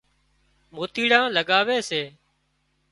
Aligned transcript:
موتيڙان 0.75 1.25
لڳاوي 1.35 1.79
سي 1.89 2.01